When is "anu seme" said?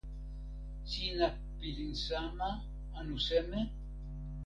2.97-3.59